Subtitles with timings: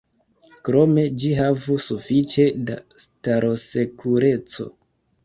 [0.67, 4.67] Krome ĝi havu sufiĉe da starosekureco.